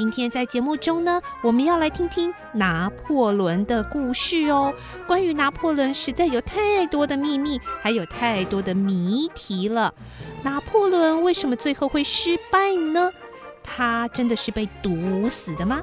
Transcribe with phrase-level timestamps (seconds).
[0.00, 4.72] 今天在节目中呢，我们要来听听拿破仑的故事哦。
[5.06, 9.92] 关于拿破仑，实在有太多的秘密，还有太多的谜题了。
[10.42, 13.12] 拿破仑为什么最后会失败呢？
[13.62, 15.82] 他真的是被毒死的吗？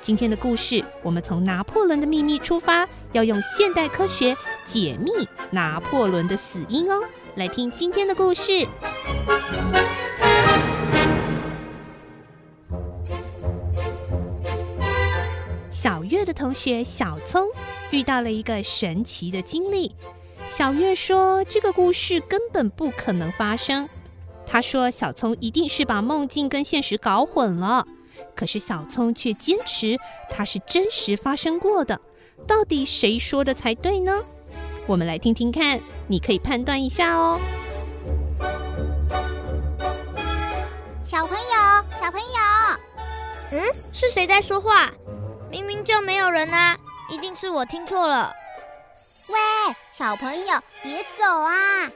[0.00, 5.10] 今天的故事，我们从拿破仑的秘密出发，要用现代科学解密
[5.50, 7.02] 拿破仑的死因哦。
[7.34, 8.66] 来听今天的故事。
[16.28, 17.48] 的同学小聪
[17.90, 19.96] 遇到了一个神奇的经历。
[20.46, 23.88] 小月说：“这个故事根本不可能发生。”
[24.46, 27.86] 他说：“小聪一定是把梦境跟现实搞混了。”
[28.36, 29.96] 可是小聪却坚持
[30.28, 31.98] 它是真实发生过的。
[32.46, 34.12] 到底谁说的才对呢？
[34.86, 37.40] 我们来听听看，你可以判断一下哦。
[41.02, 42.38] 小朋友，小朋友，
[43.52, 43.62] 嗯，
[43.94, 44.92] 是谁在说话？
[45.50, 46.76] 明明就没有人啊！
[47.08, 48.32] 一定是我听错了。
[49.28, 49.38] 喂，
[49.92, 51.90] 小朋友，别走啊！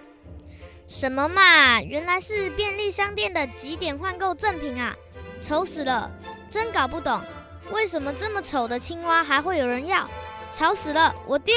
[0.89, 4.95] 什么嘛，原来是便利商店的几点换购赠品啊！
[5.43, 6.11] 丑死了，
[6.51, 7.23] 真搞不懂，
[7.71, 10.09] 为什么这么丑的青蛙还会有人要？
[10.55, 11.55] 吵死了，我丢！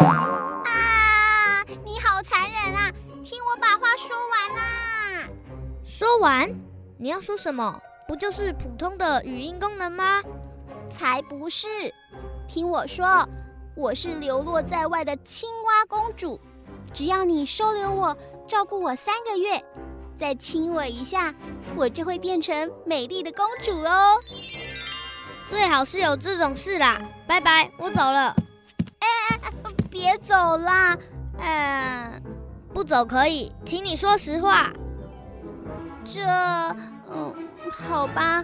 [0.00, 1.62] 啊！
[1.84, 2.90] 你好残忍啊！
[3.24, 5.28] 听我把话说完啊！
[5.86, 6.50] 说完？
[6.98, 7.78] 你要说什么？
[8.06, 10.22] 不就是普通的语音功能吗？
[10.88, 11.66] 才不是！
[12.46, 13.28] 听我说，
[13.74, 16.40] 我是流落在外的青蛙公主。
[16.92, 19.62] 只要你收留我，照顾我三个月，
[20.16, 21.34] 再亲我一下，
[21.76, 24.16] 我就会变成美丽的公主哦。
[25.50, 27.00] 最好是有这种事啦！
[27.26, 28.34] 拜拜，我走了。
[29.00, 30.96] 哎哎哎，别走啦！
[31.38, 32.22] 嗯，
[32.72, 34.70] 不走可以，请你说实话。
[36.04, 36.20] 这，
[37.12, 37.46] 嗯。
[37.70, 38.42] 好吧，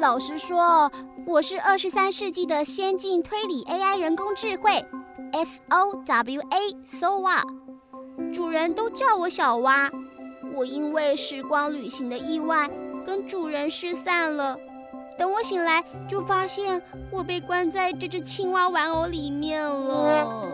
[0.00, 0.90] 老实说，
[1.26, 4.82] 我是二十三世纪的先进推理 AI 人工智慧
[5.32, 7.42] ，S O W A，SOWA，
[8.32, 9.90] 主人都叫我小蛙。
[10.54, 12.70] 我因为时光旅行的意外
[13.04, 14.56] 跟主人失散了。
[15.18, 20.48] 等我醒来，就发现我被关在这只青蛙玩偶里面了。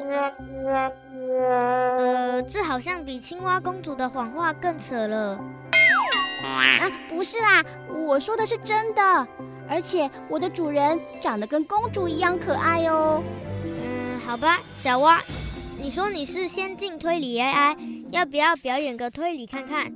[1.96, 5.38] 呃，这好像比青蛙公主的谎话更扯了。
[6.66, 9.28] 啊，不是啦，我说的是真的，
[9.68, 13.22] 而且我的主人长得跟公主一样可爱哦。
[13.64, 15.22] 嗯，好吧，小蛙，
[15.80, 17.76] 你说你是先进推理 AI，
[18.10, 19.92] 要不要表演个推理看看？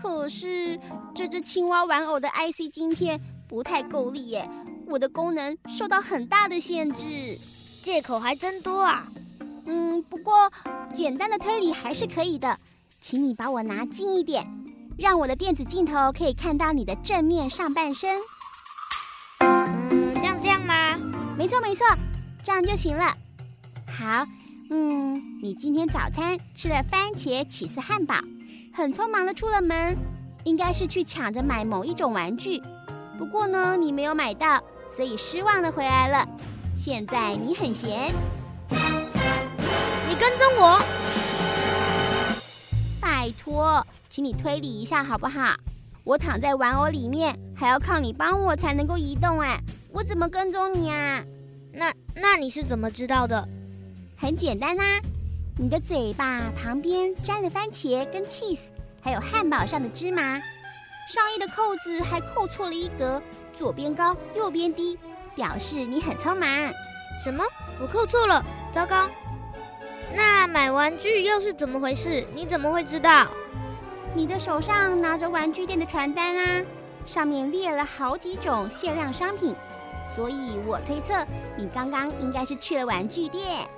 [0.00, 0.78] 可是
[1.14, 4.48] 这只青蛙玩偶的 IC 晶片不太够力耶，
[4.86, 7.38] 我的功能受到很大的限制。
[7.82, 9.06] 借口还真多啊。
[9.66, 10.50] 嗯，不过
[10.92, 12.58] 简单的推理还是可以的，
[12.98, 14.44] 请你把我拿近一点。
[15.00, 18.20] 让我的电子镜头可以看到你的正面上半身。
[19.38, 20.94] 嗯，这样这样吗？
[21.38, 21.86] 没错没错，
[22.44, 23.16] 这样就行了。
[23.86, 24.26] 好，
[24.68, 28.16] 嗯，你今天早餐吃了番茄起司汉堡，
[28.74, 29.96] 很匆忙的出了门，
[30.44, 32.60] 应该是去抢着买某一种玩具。
[33.18, 36.28] 不过呢，你没有买到，所以失望的回来了。
[36.76, 38.12] 现在你很闲，
[38.68, 40.78] 你跟踪我？
[43.00, 43.82] 拜托。
[44.10, 45.54] 请你推理一下好不好？
[46.02, 49.56] 我躺在玩偶里面，还要靠你帮我才能够移动哎，
[49.92, 51.22] 我怎么跟踪你啊？
[51.72, 53.48] 那那你是怎么知道的？
[54.16, 54.82] 很简单呐，
[55.56, 58.70] 你的嘴巴旁边沾了番茄跟 cheese，
[59.00, 60.40] 还有汉堡上的芝麻，
[61.08, 63.22] 上衣的扣子还扣错了一格，
[63.56, 64.98] 左边高右边低，
[65.36, 66.48] 表示你很匆忙。
[67.22, 67.44] 什么？
[67.80, 68.44] 我扣错了？
[68.72, 69.08] 糟糕！
[70.16, 72.26] 那买玩具又是怎么回事？
[72.34, 73.28] 你怎么会知道？
[74.14, 76.64] 你的手上拿着玩具店的传单啊，
[77.06, 79.54] 上面列了好几种限量商品，
[80.14, 81.14] 所以我推测
[81.56, 83.68] 你刚刚应该是去了玩具店。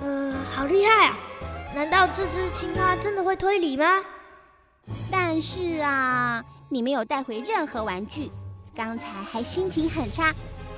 [0.00, 1.16] 呃，好厉害啊！
[1.74, 4.00] 难道这只青蛙真的会推理吗？
[5.10, 8.30] 但是啊，你没有带回任何玩具，
[8.74, 10.34] 刚才还心情很差，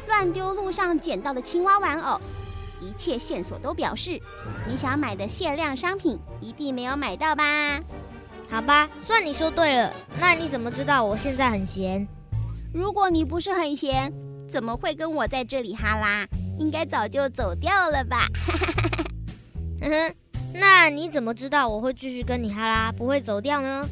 [0.07, 2.21] 乱丢路上捡到的青蛙玩偶，
[2.81, 4.21] 一切线索都表示
[4.69, 7.81] 你想买的限量商品一定没有买到吧？
[8.49, 9.93] 好吧，算你说对了。
[10.20, 12.06] 那你怎么知道我现在很闲？
[12.73, 14.12] 如果你不是很闲，
[14.49, 16.26] 怎么会跟我在这里哈拉？
[16.58, 18.26] 应该早就走掉了吧？
[19.82, 20.14] 嗯哼，
[20.55, 23.85] 那你怎么知道我会继续跟你哈拉，不会走掉呢？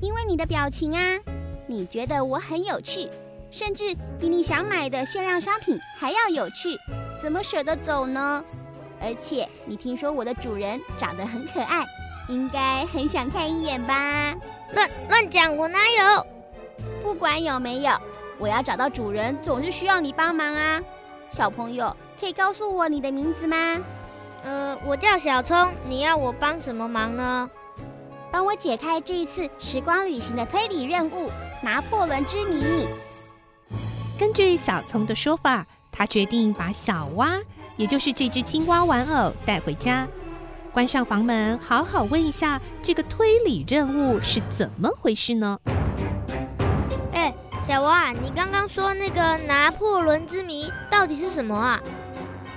[0.00, 1.18] 因为你的表情啊，
[1.66, 3.08] 你觉得我很有趣，
[3.50, 6.76] 甚至比你想买的限量商品还要有趣，
[7.20, 8.44] 怎么舍得走呢？
[9.00, 11.84] 而且你听说我的主人长得很可爱，
[12.32, 14.34] 应该很想看一眼吧？
[14.72, 16.26] 乱乱讲，我哪有？
[17.02, 17.92] 不管有没有，
[18.38, 20.80] 我要找到主人，总是需要你帮忙啊！
[21.30, 23.78] 小朋友，可以告诉我你的名字吗？
[24.44, 27.50] 呃，我叫小聪，你要我帮什么忙呢？
[28.30, 31.30] 帮我解开这一次时光旅行的推理任务——
[31.62, 32.88] 拿破仑之谜。
[34.18, 37.38] 根据小聪的说法，他决定把小蛙，
[37.76, 40.08] 也就是这只青蛙玩偶带回家，
[40.72, 45.58] 关上房门，好好问一下这个推理任务是怎么回事呢？
[47.12, 47.34] 哎，
[47.66, 51.78] 小蛙，你刚刚说那个拿破仑之谜到底是什么啊？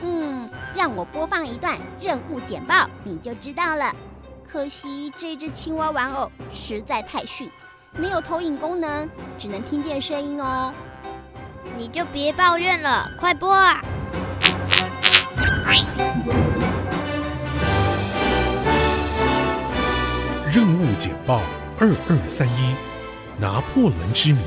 [0.01, 3.93] 嗯，让我播放一段任务简报，你就知道了。
[4.47, 7.51] 可惜这只青蛙玩偶实在太逊，
[7.91, 10.73] 没有投影功能，只能听见声音哦。
[11.77, 13.83] 你就别抱怨了，快播啊！
[20.55, 21.41] 任务简报
[21.77, 22.75] 二二三一：
[23.37, 24.39] 拿破仑之谜。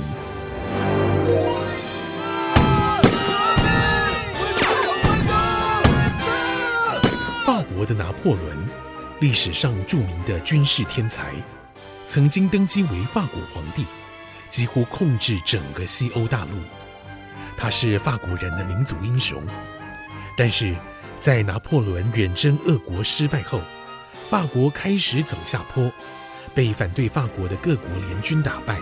[7.45, 8.71] 法国的拿破仑，
[9.21, 11.35] 历史上著名的军事天才，
[12.07, 13.85] 曾经登基为法国皇帝，
[14.49, 16.53] 几乎控制整个西欧大陆。
[17.55, 19.47] 他是法国人的民族英雄，
[20.39, 20.75] 但是。
[21.21, 23.61] 在拿破仑远征俄国失败后，
[24.29, 25.91] 法国开始走下坡，
[26.55, 28.79] 被反对法国的各国联军打败。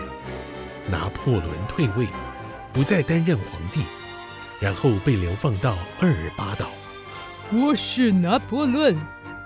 [0.89, 2.05] 拿破仑退位，
[2.73, 3.81] 不再担任皇帝，
[4.59, 6.67] 然后被流放到厄尔巴岛。
[7.53, 8.97] 我是拿破仑，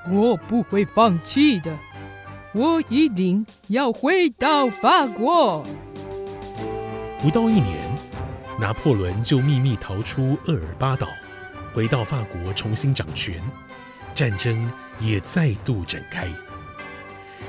[0.10, 1.72] 我不会放弃的，
[2.52, 5.64] 我一定要回到法国。
[7.20, 7.78] 不到一年，
[8.60, 11.08] 拿破仑就秘密逃出厄尔巴岛。
[11.76, 13.40] 回到法国重新掌权，
[14.16, 14.70] 战争
[15.02, 16.28] 也再度展开。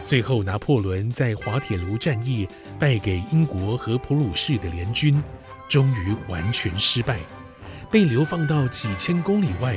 [0.02, 5.22] 最后，拿破仑在滑铁卢战役败给英国和普鲁士的联军，
[5.68, 7.20] 终于完全失败，
[7.88, 9.76] 被流放到几千公里外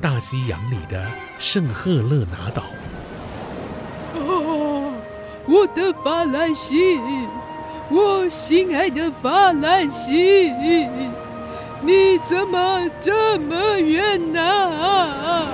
[0.00, 1.04] 大西洋里的
[1.40, 2.62] 圣赫勒拿岛。
[4.14, 4.92] 哦，
[5.46, 6.96] 我的法兰西，
[7.90, 10.52] 我心爱的法兰西。
[11.82, 15.48] 你怎么这么远呢？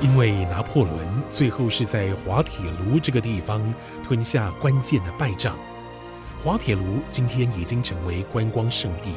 [0.00, 3.62] 因为拿破仑最后是在滑铁卢这个地方
[4.02, 5.56] 吞下关键的败仗，
[6.42, 9.14] 滑铁卢今天已经成为观光胜地，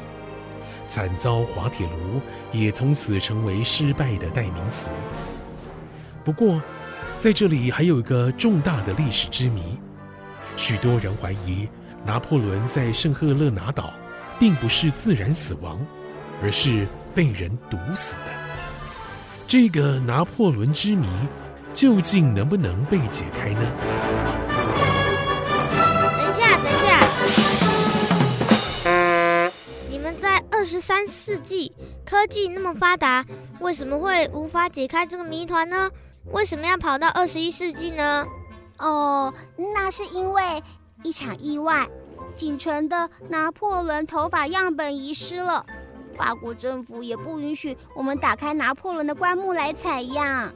[0.88, 2.22] 惨遭滑铁卢
[2.52, 4.90] 也从此成为失败的代名词。
[6.24, 6.62] 不过，
[7.18, 9.80] 在这里还有一个重大的历史之谜，
[10.56, 11.68] 许多人怀疑
[12.06, 13.94] 拿破仑在圣赫勒拿岛。
[14.40, 15.80] 并不是自然死亡，
[16.42, 18.43] 而是被人毒死的。
[19.54, 21.08] 这个拿破仑之谜
[21.76, 23.62] 究竟能不能被解开呢？
[26.18, 26.78] 等一下，等一
[28.84, 29.52] 下！
[29.92, 31.72] 你们在二十三世纪，
[32.04, 33.24] 科技那么发达，
[33.60, 35.88] 为什么会无法解开这个谜团呢？
[36.32, 38.26] 为什么要跑到二十一世纪呢？
[38.80, 39.32] 哦，
[39.76, 40.64] 那是因为
[41.04, 41.88] 一场意外。
[42.34, 45.64] 仅存的拿破仑头发样本遗失了，
[46.14, 50.54] 法国政府也不允许我们打开拿破仑的棺木来采样，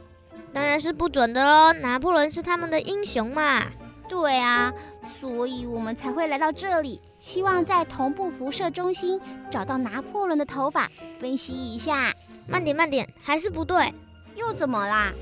[0.52, 1.72] 当然是不准的喽。
[1.74, 3.62] 拿破仑是他们的英雄嘛。
[4.08, 4.72] 对啊，
[5.20, 10.88] 所以我们才会来到这里，希望在同步辐射中心找到拿破仑的头发，
[11.20, 12.12] 分析一下。
[12.46, 13.92] 慢点，慢点，还是不对。
[14.34, 15.12] 又怎么啦？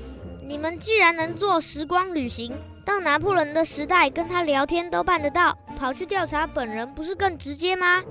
[0.47, 5.57] 你们既然能做时光旅行，到拿破仑的时代跟他聊天都办得到。
[5.77, 8.01] 跑去调查本人不是更直接吗？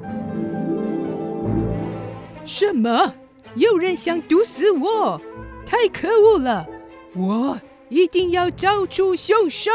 [2.47, 3.13] 什么？
[3.57, 5.21] 有人想毒死我？
[5.67, 6.65] 太可恶了！
[7.15, 9.71] 我一定要找出凶手。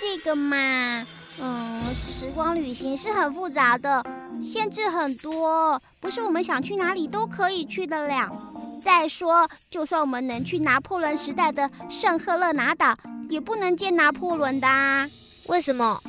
[0.00, 1.04] 这个嘛，
[1.40, 4.04] 嗯，时光旅行是很复杂的，
[4.40, 8.30] 限制很多，不是我们想去哪里都可以去得了。
[8.80, 12.96] 再说，就算我们能去拿破仑时代的圣赫勒拿岛，
[13.28, 15.08] 也不能见拿破仑的啊。
[15.48, 16.00] 为什么？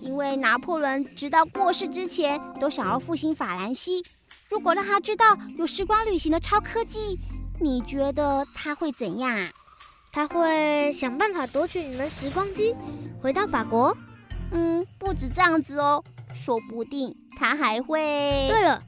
[0.00, 4.04] 因为拿破仑直到过世之前都想要复兴法兰西，
[4.48, 7.18] 如果让他知道有时光旅行的超科技，
[7.60, 9.50] 你觉得他会怎样啊？
[10.10, 12.74] 他会想办法夺取你们时光机，
[13.20, 13.94] 回到法国？
[14.50, 16.02] 嗯，不止这样子哦，
[16.32, 18.48] 说不定他还会……
[18.48, 18.82] 对了，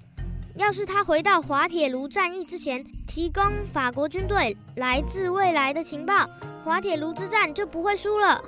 [0.56, 6.26] 要是他回到滑铁卢战役之前，提供法国军队来自未来的情报，
[6.64, 8.42] 滑铁卢之战就不会输了。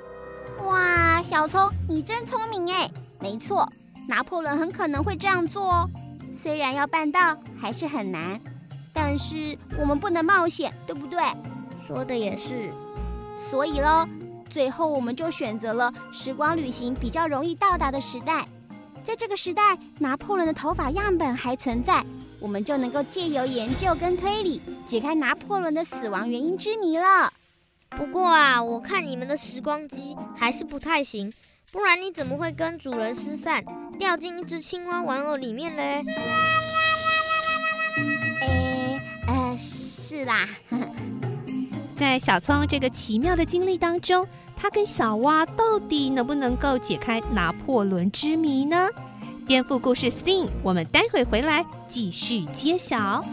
[0.65, 2.89] 哇，小聪，你真聪明哎！
[3.19, 3.71] 没错，
[4.09, 5.89] 拿破仑很可能会这样做哦。
[6.33, 8.41] 虽然要办到还是很难，
[8.91, 11.19] 但是我们不能冒险，对不对？
[11.85, 12.71] 说的也是。
[13.37, 14.07] 所以喽，
[14.49, 18.47] 最后我们就选择了时光旅行比较容易到达的时代。
[19.03, 22.05] 在这个时代，拿破仑的头发样本还存在，
[22.39, 27.31] 我们就能够借由研究跟推理，解开拿破仑的死亡原因之谜了。
[27.89, 31.31] 不过啊，我看你们的时光机还是不太行，
[31.71, 33.63] 不然你怎么会跟主人失散，
[34.03, 36.03] 掉进一只青蛙玩偶里面嘞？
[38.41, 40.45] 诶，呃，是啦。
[41.95, 48.89] 在小聪这个奇妙的经历当中，他跟小蛙到底能不能够解开拿破仑之谜呢？
[49.47, 53.23] 颠覆故事 STEAM，我们待会回来继续揭晓。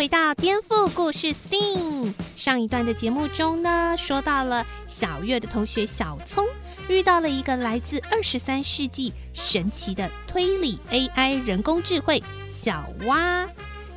[0.00, 2.14] 回到颠覆故事 STEAM。
[2.34, 6.46] 上一段的节目中呢，说到了小月的同学小聪
[6.88, 13.46] 遇到了一个来自二十三世纪神奇的推理 AI 人工智慧小蛙。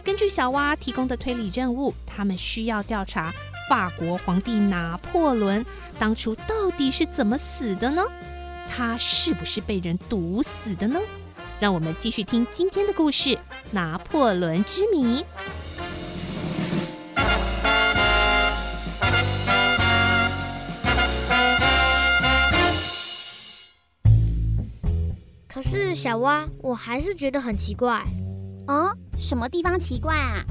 [0.03, 3.31] 根据小蛙提供的推理任务，他们需要调查
[3.69, 5.65] 法国皇帝拿破仑
[5.97, 8.03] 当初到底是怎么死的呢？
[8.69, 10.99] 他是不是被人毒死的呢？
[11.61, 13.29] 让我们继续听今天的故事
[13.71, 15.21] 《拿破仑之谜》。
[26.03, 28.03] 小蛙，我还是觉得很奇怪。
[28.67, 30.43] 哦，什么地方奇怪啊？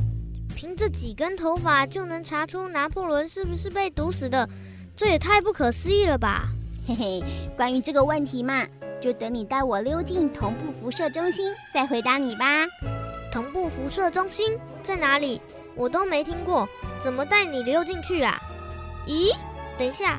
[0.57, 4.49] 凭这几根头发就能查出拿破仑是不是被毒死的，
[4.97, 6.49] 这也太不可思议了吧？
[6.87, 7.23] 嘿嘿，
[7.55, 8.67] 关于这个问题嘛，
[8.99, 12.47] 就等你带我溜进同步辐射中心再回答你吧。
[13.31, 15.39] 同步辐射中心在哪里？
[15.75, 16.67] 我都没听过，
[17.03, 18.41] 怎么带你溜进去啊？
[19.07, 19.37] 咦，
[19.77, 20.19] 等一下。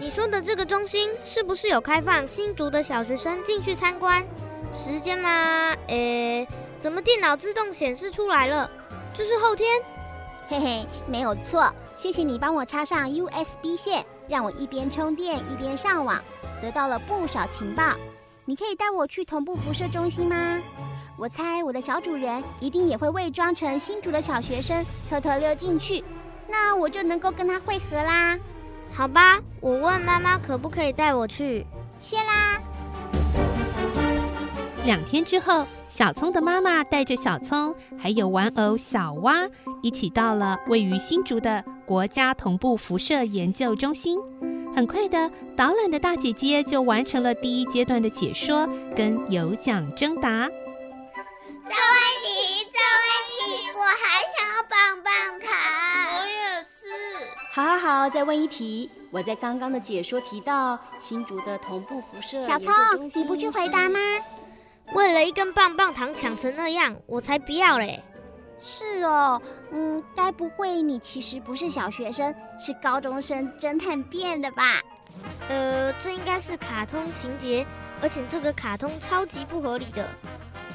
[0.00, 4.26] 你说的这个中心是不是有开放新竹的小学生进去参观？
[4.72, 5.74] 时间吗？
[5.88, 6.46] 诶，
[6.80, 8.70] 怎么电脑自动显示出来了？
[9.12, 9.68] 这是后天？
[10.46, 11.72] 嘿嘿，没有错。
[11.96, 16.22] 谢谢你帮我插上 USB 线，让我一边充电一边上网，
[16.60, 17.94] 得到了不少情报。
[18.44, 20.60] 你可以带我去同步辐射中心吗？
[21.16, 26.02] 我猜我的小主人一定也会伪装成新竹的小学生，偷偷溜进去，
[26.48, 28.36] 那我就能够跟他会合啦。
[28.92, 31.64] 好吧，我问妈妈可不可以带我去。
[31.96, 32.60] 谢啦。
[34.84, 39.48] 两天之后，小聪的妈妈带着小聪还有玩偶小蛙
[39.82, 44.18] 一起到了位于新竹的国家同步辐射研究中心。
[44.76, 50.46] 很快的，导览的大姐姐就完成了第一阶段的解说跟有奖征答。
[50.48, 55.48] 这问题，这问题，我还想要棒棒糖。
[56.18, 56.84] 我也是。
[57.50, 58.90] 好好好，再问一题。
[59.10, 62.42] 我在刚刚的解说提到新竹的同步辐射。
[62.42, 62.74] 小聪，
[63.14, 63.98] 你不去回答吗？
[64.92, 68.02] 为了一根棒棒糖抢成那样，我才不要嘞。
[68.60, 69.40] 是哦，
[69.72, 74.80] 嗯，该不会你其实不是小学生，是高中生侦探变的吧？
[75.48, 77.66] 呃，这应该是卡通情节，
[78.00, 80.08] 而且这个卡通超级不合理的。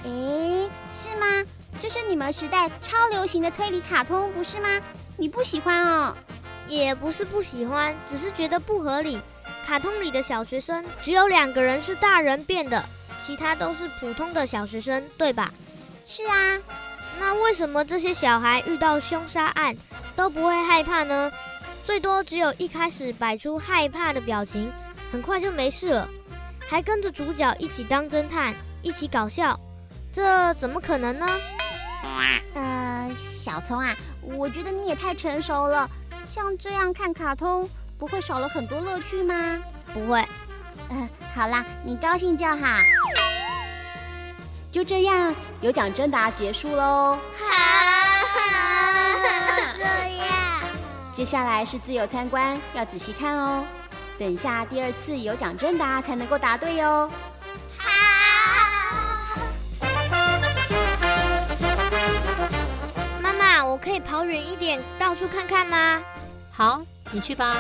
[0.04, 1.46] 诶，是吗？
[1.80, 4.68] 这是你们时代超流行的推理卡通，不是吗？
[5.16, 6.16] 你不喜欢哦？
[6.68, 9.22] 也不是不喜欢，只是觉得不合理。
[9.66, 12.84] 卡通里的小学生只有两个人是大人变的，
[13.30, 15.54] 其他都是普通的小学生，对吧？
[16.04, 16.58] 是啊。
[17.20, 19.78] 那为什么这些小孩遇到凶杀案
[20.16, 21.32] 都不会害怕呢？
[21.86, 24.72] 最多只有一开始摆出害怕的表情，
[25.12, 26.10] 很快就没事了，
[26.68, 29.60] 还跟着主角一起当侦探，一起搞笑，
[30.12, 31.28] 这怎么可能呢？
[32.56, 35.88] 呃，小聪啊，我觉得你也太成熟了。
[36.28, 39.60] 像这样看卡通，不会少了很多乐趣吗？
[39.94, 40.26] 不会。
[40.90, 42.66] 嗯、呃，好啦，你高兴就好。
[44.72, 47.18] 就这样，有奖征答结束喽。
[47.34, 47.56] 好，
[49.78, 49.82] 这
[50.18, 50.62] 样。
[51.14, 53.66] 接下来是自由参观，要仔细看哦。
[54.18, 57.10] 等一下第二次有奖征答才能够答对哦。
[63.66, 66.02] 我可以跑远一点，到处看看吗？
[66.52, 67.56] 好，你去吧。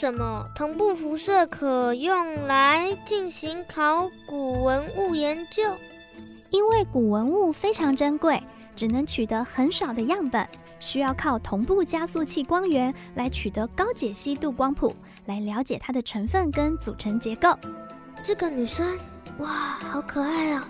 [0.00, 0.48] 什么？
[0.54, 5.62] 同步辐射可用来进行考古文物研究。
[6.48, 8.42] 因为古文物非常珍贵，
[8.74, 17.54] 只能取得很少的样本，需要靠同步加速器光源来取得高解析度光谱，来了解它的成分跟组成结构。
[18.22, 18.98] 这个女生，
[19.40, 20.66] 哇，好可爱啊！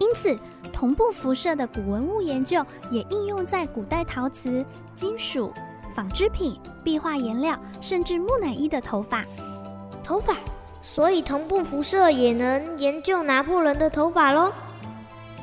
[0.00, 0.36] 因此，
[0.72, 5.52] 同步辐射的古文物研究也应用在古代陶瓷、金属、
[5.96, 9.24] 纺织品、壁画颜料，甚至木乃伊的头发。
[10.04, 10.34] 头发，
[10.82, 14.52] 所以同步辐射也能研究拿破仑的头发喽。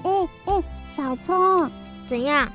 [0.03, 0.63] 哎哎，
[0.95, 1.71] 小聪，
[2.07, 2.47] 怎样？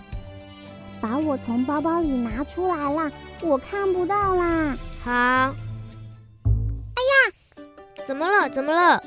[1.00, 3.10] 把我从包包里拿出来啦，
[3.42, 4.76] 我看不到啦。
[5.04, 5.10] 好。
[5.10, 7.64] 哎呀，
[8.06, 8.48] 怎么了？
[8.48, 9.02] 怎么了？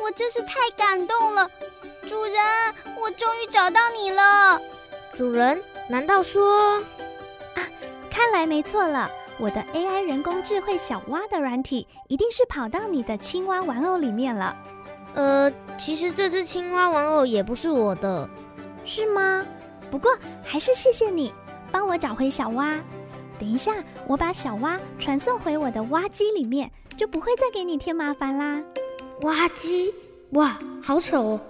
[0.00, 1.50] 我真是太感动了，
[2.06, 2.34] 主人，
[2.96, 4.60] 我终于找到你了。
[5.16, 5.60] 主人？
[5.88, 6.80] 难道说……
[8.10, 14.56] 啊，看来没错了，我的 AI 人工智慧小蛙的软体一定是跑到你的青蛙玩偶里面了。
[15.14, 18.28] 呃，其实这只青蛙玩偶也不是我的，
[18.84, 19.44] 是吗？
[19.90, 20.10] 不过
[20.44, 21.32] 还是谢谢你
[21.72, 22.78] 帮我找回小蛙。
[23.38, 23.72] 等一下，
[24.06, 28.62] 我把小蛙传送回我的蛙机里面，就不会再给你添麻烦啦。
[29.22, 29.94] 蛙机？
[30.32, 31.40] 哇，好丑哦！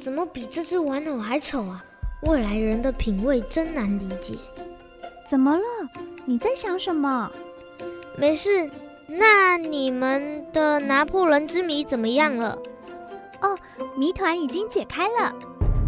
[0.00, 1.84] 怎么比这只玩偶还丑啊？
[2.22, 4.36] 未来人的品味真难理解。
[5.28, 5.64] 怎么了？
[6.24, 7.30] 你在想什么？
[8.16, 8.70] 没事。
[9.08, 12.56] 那你们的拿破仑之谜怎么样了？
[13.40, 13.56] 哦，
[13.96, 15.34] 谜团已经解开了。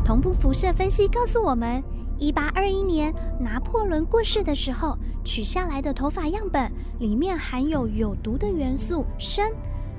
[0.04, 1.82] 同步辐射分析告诉我们，
[2.18, 9.52] 一八二一年拿破仑过世的时候，取下来的头发样本里面含有有毒的元素砷，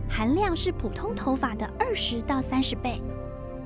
[0.09, 3.01] 含量是普通头发的二十到三十倍。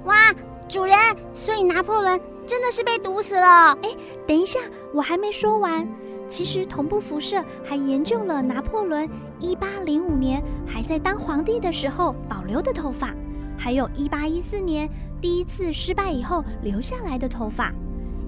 [0.05, 0.33] 哇，
[0.67, 0.97] 主人，
[1.33, 3.77] 所以拿破仑真的是被毒死了？
[3.81, 3.95] 哎，
[4.27, 4.59] 等一下，
[4.93, 5.87] 我还没说完。
[6.27, 9.07] 其实同步辐射还研究了拿破仑
[9.39, 13.13] 一八零五年还在当皇帝的时候保留的头发。
[13.55, 14.89] 还有一八一四年
[15.21, 17.71] 第一次失败以后留下来的头发，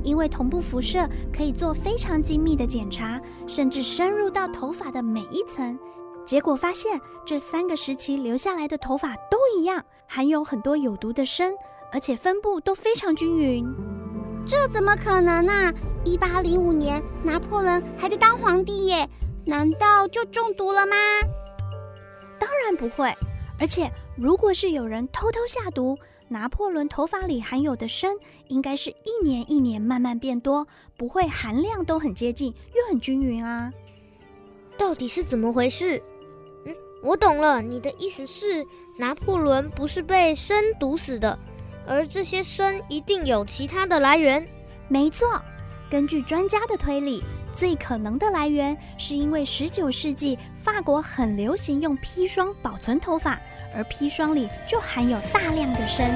[0.04, 5.78] 因为同步辐射可以做非常精密的检查，甚至深入到头发的每一层。
[6.26, 11.52] 结果发现这三个时期留下来的头发都一样，含有很多有毒的砷，
[11.96, 13.66] 而且分布都非常均匀。
[14.46, 15.74] 这怎么可能啊？
[16.04, 19.10] 一八零五年拿破仑还在当皇帝耶，
[19.46, 20.98] 难道就中毒了吗？
[22.38, 23.14] 当然不会，
[23.58, 23.90] 而且。
[24.18, 25.98] 如果是有人偷偷下毒，
[26.30, 28.10] 拿破仑头发里含有的砷
[28.48, 33.70] 应该是一年一年慢慢变多，不会含量都很接近又很均匀啊。
[34.78, 36.02] 到底是怎么回事？
[36.66, 38.66] 嗯，我懂了，你的意思是
[38.98, 41.38] 拿破仑不是被砷毒死的，
[41.88, 44.46] 而这些砷一定有其他的来源。
[44.88, 45.42] 没错，
[45.90, 53.40] 根据专家的推理，最可能的来源是因为十九世纪法国很流行用砒霜保存头发。
[53.76, 56.10] 而砒霜里就含有大量的砷。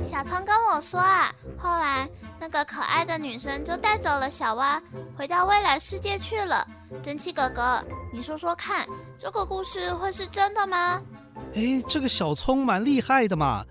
[0.00, 2.08] 小葱跟我说啊，后来
[2.38, 4.80] 那个可爱的女生就带走了小蛙，
[5.16, 6.64] 回到未来世界去了。
[7.02, 7.82] 蒸汽哥哥，
[8.12, 8.86] 你说说看，
[9.22, 11.00] 这个故事会是真的吗？
[11.54, 13.64] 哎，这个小葱蛮厉害的嘛。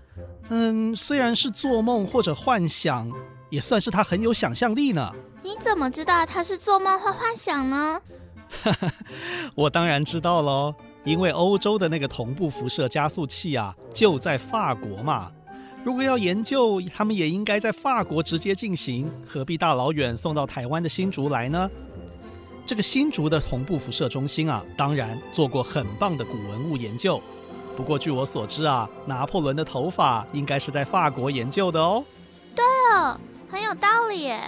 [0.48, 3.12] 嗯，虽然是做梦或者幻想，
[3.50, 5.12] 也算是他很有想象力呢。
[5.42, 8.00] 你怎么知道他是做梦或幻想呢？
[9.54, 15.30] 我当然知道喽，因为欧洲的那个同步辐射加速器啊，就在法国嘛。
[15.84, 21.70] 如果要研究，他们也应该在法国直接进行，何必大老远送到台湾的新竹来呢？
[22.64, 27.20] 这个新竹的同步辐射中心啊，当然做过很棒的古文物研究。
[27.76, 32.04] 不过据我所知啊，拿破仑的头发应该是在法国研究的哦。
[32.54, 33.18] 对哦，
[33.50, 34.40] 很有道理耶。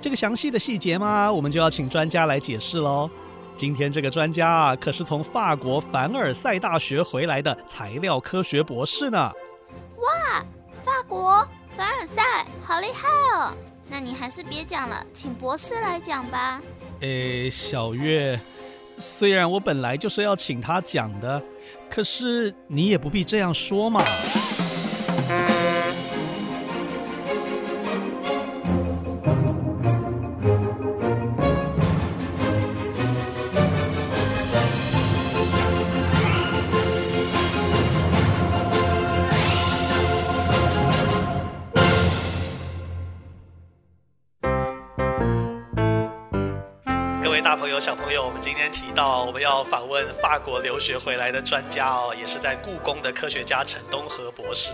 [0.00, 3.10] 这个详细的细节嘛，我们就要请专家来解释喽。
[3.56, 9.18] 今天这个专家啊，可是从法国凡尔赛大学回来的材料科学博士呢。
[9.96, 10.44] 哇，
[10.84, 13.54] 法国凡尔赛，好厉害哦！
[13.88, 16.60] 那你还是别讲了，请博士来讲吧。
[17.02, 18.38] 诶，小月，
[18.96, 21.42] 虽然我本来就是要请他讲的，
[21.90, 24.00] 可是你也不必这样说嘛。
[47.42, 54.70] 大朋友小朋友，我们今天提到我们要访问法国留学回来的专家哦，也是在故宫的科学家陈东和博士。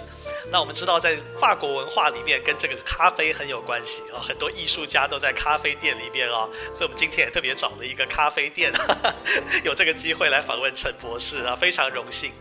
[0.52, 8.70] 那我们知道，在法国文化里面跟这个咖啡很有关系哦，很多艺术家都在咖啡店里面哦，所以我们今天也特别找了一个咖啡店，
[9.64, 12.32] 有这个机会来访问陈博士啊，非常荣幸。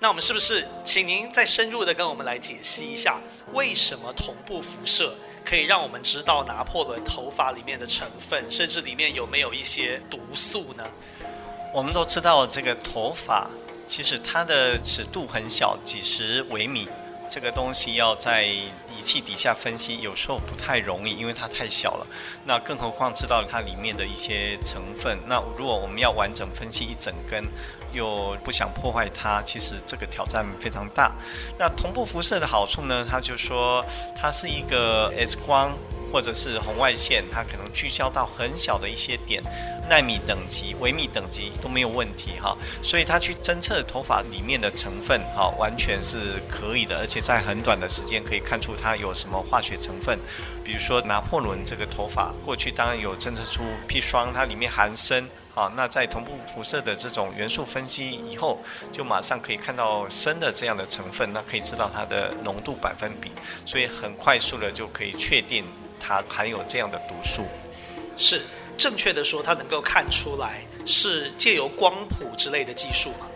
[0.00, 3.20] 那我们是不是请您再深入的跟我们来解析一下，
[3.52, 5.14] 为什么同步辐射
[5.46, 10.84] 可以让我们知道拿破仑头发里面的成分，甚至里面有没有一些毒素呢？
[11.72, 13.48] 我们都知道这个头发，
[13.86, 16.88] 其实它的尺度很小，几十微米。
[17.28, 22.06] 这个东西要在仪器底下分析，有时候不太容易，因为它太小了。
[22.44, 25.18] 那更何况知道它里面的一些成分。
[25.26, 27.44] 那如果我们要完整分析一整根，
[27.92, 31.12] 又不想破坏它，其实这个挑战非常大。
[31.58, 33.06] 那同步辐射的好处呢？
[33.08, 33.84] 它就说
[34.14, 35.76] 它是一个 X 光。
[36.12, 39.42] 或者是红外线，它可能聚焦到很小的一些点，
[39.88, 50.18] 纳米等级、微米等级都没有问题哈，所以它去侦测头发里面的成分哈，完全是可以的，而且在很短的时间可以看出它有什么化学成分，
[50.64, 55.28] 比如说拿破仑这个头发，过去当然有侦测出砒霜，它里面含砷。
[55.56, 63.30] 啊，那在同步辐射的这种元素分析以后，就马上可以看到砷的这样的成分，那可以知道它的浓度百分比，
[63.64, 65.64] 所以很快速的就可以确定。
[66.00, 67.44] 它含有这样的毒素，
[68.16, 68.42] 是。
[68.78, 73.26] 正确的说，它能够看出来是借由光谱之类的技术吗？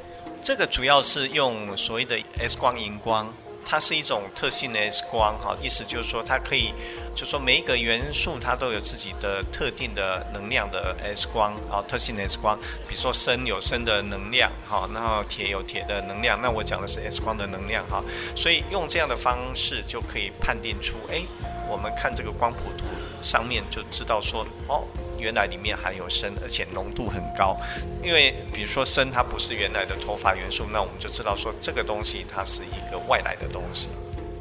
[0.43, 3.33] 这个主要是用所谓的 X 光荧光，
[3.65, 6.73] 它是一种特性的 X 光，哈，意思就是说它可以，
[7.15, 18.03] 就说每一个元素它都有自己的特定的能量的 X 光，啊，特性的 X 光，比如说砷有砷的能量，哈，然后铁有铁的能量，那我讲的是 X 光的能量，哈，
[18.35, 21.23] 所以用这样的方式就可以判定出，哎。
[21.71, 22.85] 我们看这个光谱图
[23.23, 24.85] 上面就知道说，哦，
[25.19, 27.57] 原来里面含有砷，而且浓度很高。
[28.03, 33.89] 因为比如说砷它不是原来的头发元素，那我们就知道说这个东西它是一个外来的东西。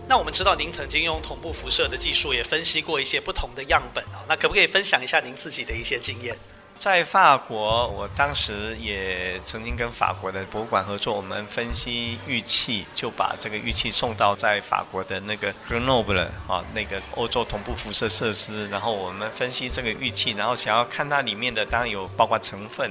[0.08, 6.36] 那我们知道您曾经用同步辐射的技术也分析过一些不同的样本啊，那可不可以分享一下您自己的一些经验？
[6.80, 22.90] 在法国，我当时也曾经跟法国的博物馆合作，我们分析玉器，就把这个玉器送到在法国的那个 Grenoble 啊，那个欧洲同步辐射设施，然后我们分析这个玉器，然后想要看它里面的，当然有包括成分，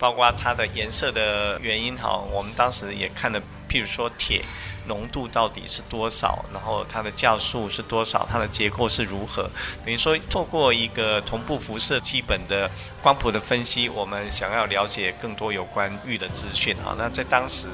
[0.00, 4.42] 包括它的颜色的原因哈，我们当时也看了，譬如说铁。
[4.86, 6.42] 浓度到底是多少？
[6.50, 8.26] 然后它的价数是多少？
[8.32, 9.42] 它的结构是如何？
[9.84, 12.70] 等于说，透过一个同步辐射基本的
[13.02, 16.96] 光谱的分析，我们想要了解更多有关玉的资讯啊。
[16.96, 17.68] 那在当时，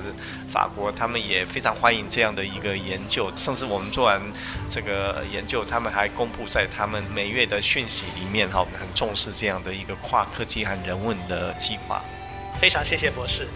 [0.48, 4.20] 法国他们也非常欢迎这样的一个研究，甚至我们做完
[4.68, 12.02] 这个研究，他们还公布在他们每月的讯息里面哈，很重视这样的一个跨科技和人文的计划。
[12.60, 13.46] 非常谢谢博士。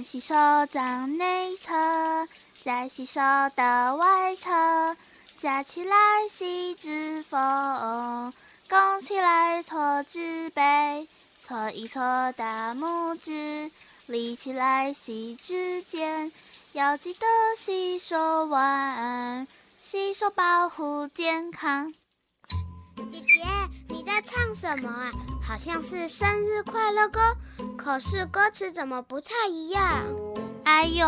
[0.00, 0.34] 先洗手
[0.70, 1.74] 掌内侧，
[2.64, 3.20] 再洗手
[3.54, 4.96] 的外侧，
[5.38, 5.94] 夹起来
[6.30, 8.32] 洗指缝，
[8.66, 11.06] 拱起来搓指背，
[11.46, 13.70] 搓一搓大拇指，
[14.06, 16.32] 立起来洗指尖，
[16.72, 17.26] 要记得
[17.58, 19.46] 洗手完，
[19.82, 21.92] 洗手保护健康。
[23.12, 23.59] 姐姐，
[24.22, 25.10] 唱什么啊？
[25.42, 27.20] 好像是生日快乐歌，
[27.76, 30.04] 可是歌词怎么不太一样？
[30.64, 31.06] 哎呦，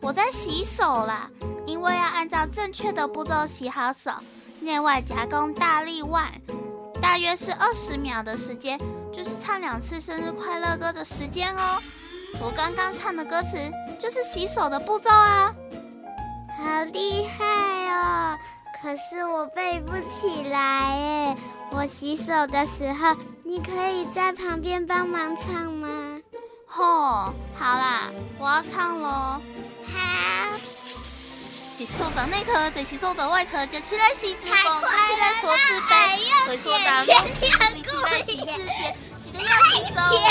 [0.00, 1.30] 我在洗手啦，
[1.66, 4.10] 因为要按照正确的步骤洗好手，
[4.60, 6.30] 内外夹攻大力腕，
[7.00, 8.78] 大约是二十秒的时间，
[9.12, 11.80] 就是唱两次生日快乐歌的时间哦。
[12.40, 13.56] 我刚刚唱的歌词
[13.98, 15.54] 就是洗手的步骤啊，
[16.58, 18.38] 好厉害哦！
[18.82, 21.36] 可是我背不起来哎，
[21.74, 26.20] 我洗手的时候，你可以在旁边帮忙唱吗？
[26.66, 29.08] 吼、哦，好啦，我要唱喽。
[29.08, 30.58] 好，
[31.76, 35.94] 洗手掌内侧，再洗手掌外壳，夹起来洗指缝，夹起来搓指背，
[36.44, 37.10] 搓搓大拇指，
[37.74, 40.30] 立起来洗指尖，记得要洗手啊！